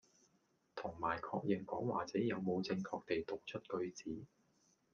[0.75, 4.25] 同埋確認講話者有冇正確地讀出句子